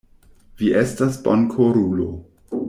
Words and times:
Vi 0.61 0.71
estas 0.79 1.19
bonkorulo. 1.27 2.09